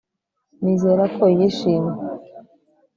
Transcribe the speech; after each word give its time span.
Nizera 0.61 1.03
ko 1.15 1.23
yishimye 1.37 1.99